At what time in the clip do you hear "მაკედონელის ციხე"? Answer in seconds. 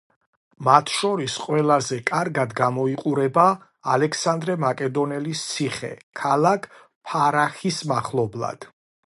4.65-5.93